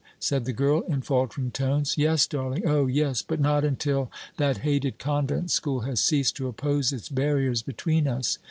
said 0.19 0.45
the 0.45 0.51
girl, 0.51 0.81
in 0.87 0.99
faltering 0.99 1.51
tones. 1.51 1.95
"Yes, 1.95 2.25
darling, 2.25 2.67
oh! 2.67 2.87
yes; 2.87 3.21
but 3.21 3.39
not 3.39 3.63
until 3.63 4.09
that 4.37 4.57
hated 4.65 4.97
convent 4.97 5.51
school 5.51 5.81
has 5.81 6.01
ceased 6.01 6.35
to 6.37 6.47
oppose 6.47 6.91
its 6.91 7.07
barriers 7.07 7.61
between 7.61 8.07
us. 8.07 8.39